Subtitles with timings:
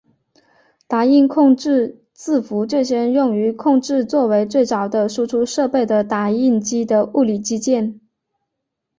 [0.87, 8.01] 打印控制字符最先用于控制作为最早的输出设备的打印机的物理机件。